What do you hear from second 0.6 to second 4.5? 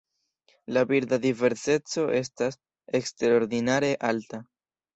La birda diverseco estas eksterordinare alta.